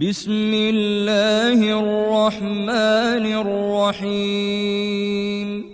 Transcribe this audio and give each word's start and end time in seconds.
بسم 0.00 0.54
الله 0.54 1.58
الرحمن 1.58 3.26
الرحيم. 3.96 5.64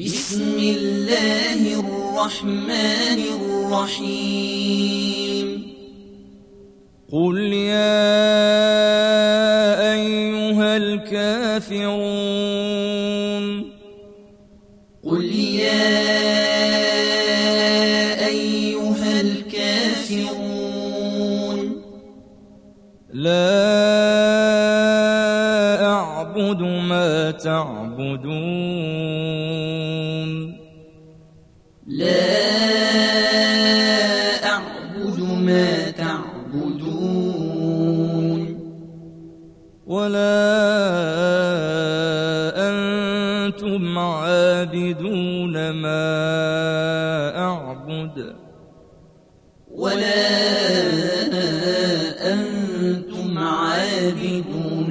بسم 0.00 0.58
الله 0.58 1.80
الرحمن 1.80 3.20
الرحيم. 3.40 5.46
قل 7.12 7.38
يا 7.52 8.04
أيها 9.92 10.76
الكافرون. 10.76 12.04
قل 15.04 15.24
يا 15.34 16.43
لا 23.14 23.46
أعبد 25.86 26.60
ما 26.62 27.30
تعبدون. 27.30 28.34
لا 31.86 32.34
أعبد 34.46 35.20
ما 35.20 35.90
تعبدون. 35.90 37.14
ولا 39.86 40.34
أنتم 42.68 43.98
عابدون 43.98 45.70
ما 45.70 46.02
أعبد. 47.38 48.34
ولا 49.70 50.83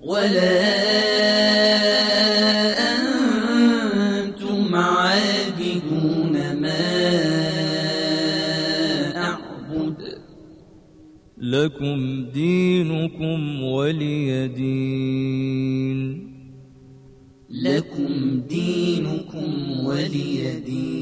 ولا 0.00 0.60
أنتم 4.18 4.74
عابدون 4.74 6.32
ما 6.60 6.80
أعبد. 9.16 9.96
لكم 11.38 12.24
دينكم 12.34 13.62
ولي 13.62 14.48
دين. 14.48 16.28
لكم 17.50 18.40
دينكم 18.48 19.70
ولي 19.84 20.60
دين. 20.66 20.97